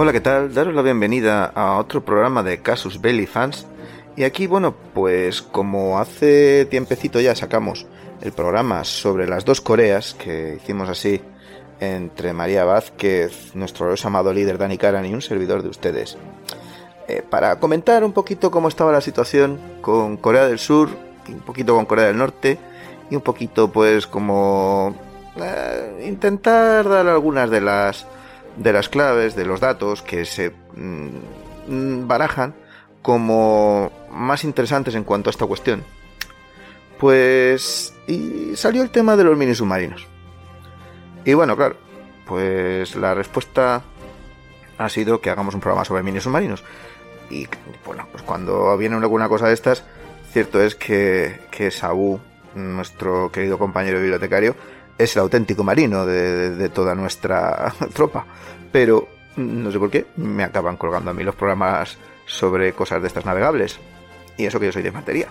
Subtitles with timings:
[0.00, 0.54] Hola, ¿qué tal?
[0.54, 3.66] Daros la bienvenida a otro programa de Casus Belli Fans.
[4.14, 7.84] Y aquí, bueno, pues como hace tiempecito ya sacamos
[8.20, 11.20] el programa sobre las dos Coreas, que hicimos así
[11.80, 16.16] entre María Vázquez, nuestro amado líder Dani Karan y un servidor de ustedes.
[17.06, 20.90] Eh, para comentar un poquito cómo estaba la situación con Corea del Sur,
[21.28, 22.58] un poquito con Corea del Norte,
[23.10, 24.94] y un poquito pues como
[25.36, 28.06] eh, intentar dar algunas de las
[28.56, 32.54] de las claves, de los datos que se mm, barajan
[33.02, 35.84] como más interesantes en cuanto a esta cuestión.
[36.98, 40.06] Pues y salió el tema de los mini submarinos.
[41.24, 41.76] Y bueno, claro,
[42.26, 43.82] pues la respuesta
[44.78, 46.64] ha sido que hagamos un programa sobre mini submarinos.
[47.30, 47.46] Y
[47.84, 49.84] bueno, pues cuando viene alguna cosa de estas,
[50.32, 52.20] cierto es que, que Sabu,
[52.54, 54.56] nuestro querido compañero bibliotecario,
[54.96, 58.26] es el auténtico marino de, toda nuestra tropa.
[58.72, 63.08] Pero no sé por qué, me acaban colgando a mí los programas sobre cosas de
[63.08, 63.78] estas navegables.
[64.36, 65.28] Y eso que yo soy de materia.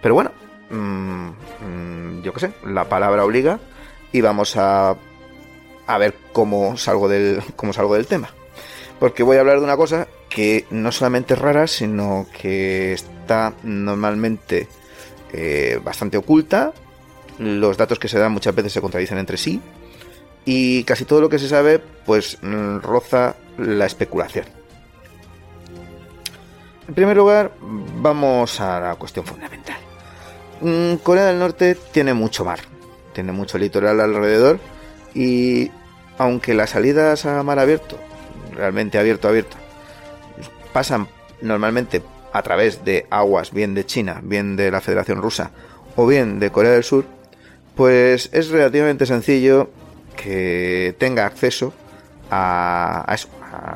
[0.00, 0.32] Pero bueno,
[0.72, 3.60] mm, yo qué sé, la palabra obliga
[4.10, 4.96] y vamos a,
[5.86, 8.30] a ver cómo salgo, del, cómo salgo del tema.
[8.98, 13.52] Porque voy a hablar de una cosa que no solamente es rara, sino que está
[13.62, 14.68] normalmente
[15.32, 16.72] eh, bastante oculta
[17.38, 19.60] los datos que se dan muchas veces se contradicen entre sí
[20.44, 24.46] y casi todo lo que se sabe pues mm, roza la especulación.
[26.88, 29.61] En primer lugar, vamos a la cuestión fundamental.
[30.62, 32.60] Mm, Corea del Norte tiene mucho mar,
[33.12, 34.60] tiene mucho litoral alrededor
[35.12, 35.72] y
[36.18, 37.98] aunque las salidas a mar abierto,
[38.54, 39.56] realmente abierto abierto,
[40.72, 41.08] pasan
[41.40, 42.00] normalmente
[42.32, 45.50] a través de aguas bien de China, bien de la Federación Rusa
[45.96, 47.06] o bien de Corea del Sur,
[47.74, 49.68] pues es relativamente sencillo
[50.16, 51.74] que tenga acceso
[52.30, 53.16] a,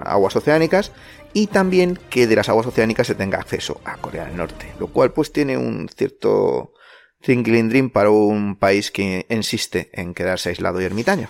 [0.05, 0.93] aguas oceánicas
[1.37, 4.87] y también que de las aguas oceánicas se tenga acceso a Corea del Norte, lo
[4.87, 6.73] cual pues tiene un cierto
[7.21, 11.29] thinking para un país que insiste en quedarse aislado y ermitaño.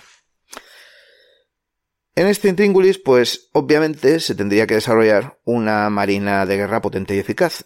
[2.15, 7.19] En este intríngulis, pues obviamente se tendría que desarrollar una marina de guerra potente y
[7.19, 7.65] eficaz.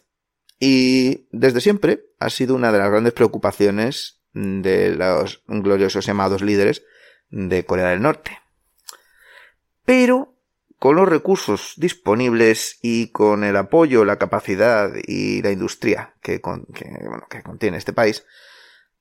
[0.58, 6.84] Y desde siempre ha sido una de las grandes preocupaciones de los gloriosos llamados líderes
[7.28, 8.38] de Corea del Norte.
[9.84, 10.39] Pero
[10.80, 17.76] con los recursos disponibles y con el apoyo, la capacidad y la industria que, contiene
[17.76, 18.24] este país,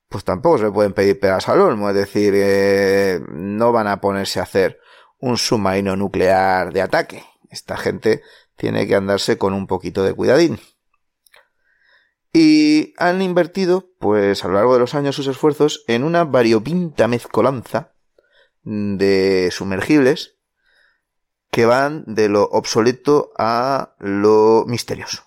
[0.09, 4.41] pues tampoco se pueden pedir pedas al olmo, es decir, eh, no van a ponerse
[4.41, 4.77] a hacer
[5.19, 7.23] un submarino nuclear de ataque.
[7.49, 8.23] Esta gente
[8.57, 10.59] tiene que andarse con un poquito de cuidadín.
[12.33, 17.07] Y han invertido, pues a lo largo de los años, sus esfuerzos en una variopinta
[17.07, 17.93] mezcolanza
[18.63, 20.38] de sumergibles
[21.51, 25.23] que van de lo obsoleto a lo misterioso.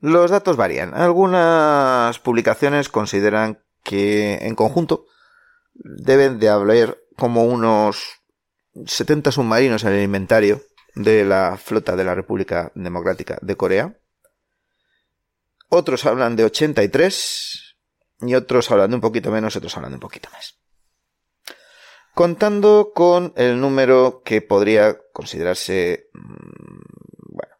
[0.00, 0.94] Los datos varían.
[0.94, 5.06] Algunas publicaciones consideran que en conjunto
[5.74, 8.20] deben de haber como unos
[8.84, 10.62] 70 submarinos en el inventario
[10.94, 13.96] de la flota de la República Democrática de Corea
[15.68, 17.76] otros hablan de 83
[18.20, 20.58] y otros hablan de un poquito menos, otros hablan de un poquito más.
[22.16, 27.54] Contando con el número que podría considerarse, mm, bueno,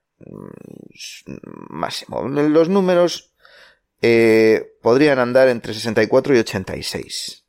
[1.27, 2.27] mm, máximo.
[2.27, 3.35] Los números
[4.01, 7.45] eh, podrían andar entre 64 y 86.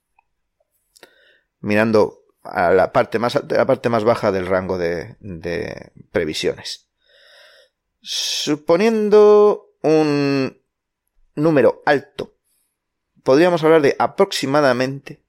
[1.62, 6.90] Mirando a la parte más la parte más baja del rango de, de previsiones.
[8.02, 10.62] Suponiendo un
[11.36, 12.34] número alto,
[13.24, 15.26] podríamos hablar de aproximadamente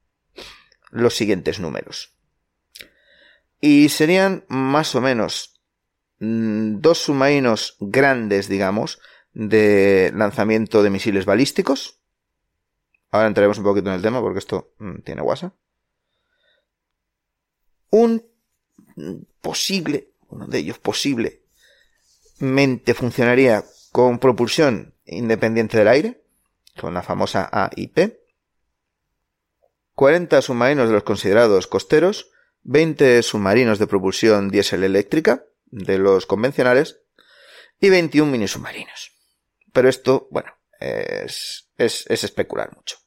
[0.91, 2.15] los siguientes números.
[3.61, 5.61] Y serían más o menos
[6.21, 9.01] mm, dos submarinos grandes, digamos,
[9.33, 11.99] de lanzamiento de misiles balísticos,
[13.11, 15.55] Ahora entraremos un poquito en el tema porque esto mm, tiene guasa.
[17.91, 18.23] Un
[19.41, 21.41] posible, uno de ellos posiblemente
[22.95, 26.23] funcionaría con propulsión independiente del aire,
[26.79, 28.18] con la famosa AIP.
[29.99, 32.31] 40 submarinos de los considerados costeros,
[32.63, 37.01] 20 submarinos de propulsión diésel eléctrica, de los convencionales,
[37.81, 39.11] y 21 mini submarinos.
[39.73, 42.99] Pero esto, bueno, es, es, es especular mucho.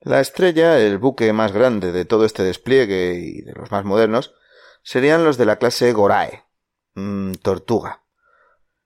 [0.00, 4.34] La estrella, el buque más grande de todo este despliegue y de los más modernos,
[4.82, 6.44] serían los de la clase Gorae,
[6.96, 8.04] mm, Tortuga.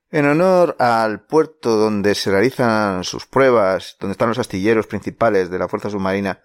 [0.09, 5.59] En honor al puerto donde se realizan sus pruebas, donde están los astilleros principales de
[5.59, 6.41] la Fuerza Submarina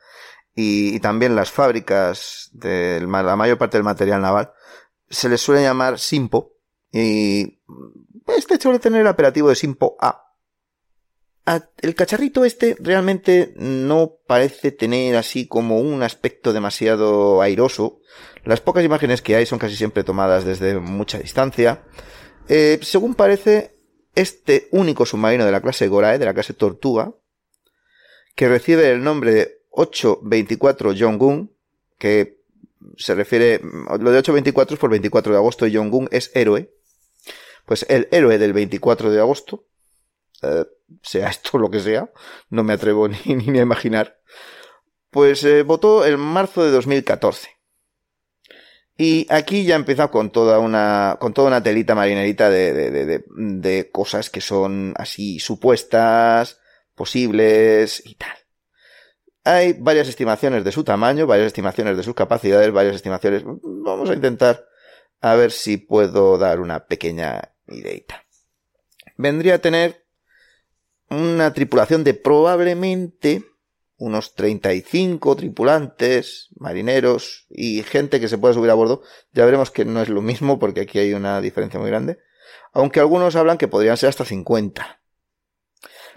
[0.58, 4.52] y, también las fábricas de la mayor parte del material naval,
[5.08, 6.54] se les suele llamar Simpo
[6.90, 7.60] y
[8.26, 10.22] este suele tener el apelativo de Simpo A.
[11.80, 18.00] El cacharrito este realmente no parece tener así como un aspecto demasiado airoso.
[18.44, 21.84] Las pocas imágenes que hay son casi siempre tomadas desde mucha distancia.
[22.48, 23.78] Eh, según parece,
[24.14, 27.12] este único submarino de la clase Gorae, de la clase Tortuga,
[28.34, 31.52] que recibe el nombre de 824 Jong-un,
[31.98, 32.40] que
[32.96, 36.72] se refiere, lo de 824 es por 24 de agosto y Jong-un es héroe,
[37.64, 39.66] pues el héroe del 24 de agosto,
[40.42, 40.64] eh,
[41.02, 42.10] sea esto lo que sea,
[42.50, 44.20] no me atrevo ni, ni a imaginar,
[45.10, 47.50] pues eh, votó en marzo de 2014.
[48.98, 53.90] Y aquí ya empieza con toda una, con toda una telita marinerita de, de, de
[53.90, 56.60] cosas que son así supuestas,
[56.94, 58.45] posibles y tal.
[59.46, 63.44] Hay varias estimaciones de su tamaño, varias estimaciones de sus capacidades, varias estimaciones.
[63.44, 64.66] Vamos a intentar
[65.20, 68.24] a ver si puedo dar una pequeña ideita.
[69.16, 70.04] Vendría a tener
[71.10, 73.44] una tripulación de probablemente
[73.98, 79.02] unos 35 tripulantes, marineros y gente que se pueda subir a bordo.
[79.32, 82.18] Ya veremos que no es lo mismo porque aquí hay una diferencia muy grande.
[82.72, 85.00] Aunque algunos hablan que podrían ser hasta 50.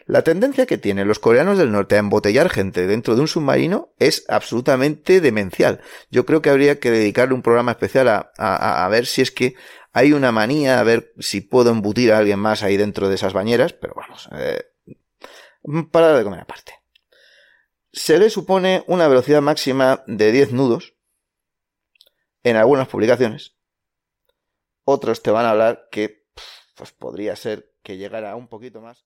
[0.09, 3.93] La tendencia que tienen los coreanos del norte a embotellar gente dentro de un submarino
[3.99, 5.81] es absolutamente demencial.
[6.09, 9.31] Yo creo que habría que dedicarle un programa especial a, a, a ver si es
[9.31, 9.55] que
[9.93, 13.33] hay una manía, a ver si puedo embutir a alguien más ahí dentro de esas
[13.33, 14.63] bañeras, pero vamos, eh,
[15.91, 16.79] para de comer aparte
[17.91, 20.95] se le supone una velocidad máxima de 10 nudos
[22.43, 23.55] en algunas publicaciones.
[24.83, 26.27] Otros te van a hablar que
[26.75, 29.05] pues podría ser que llegara un poquito más.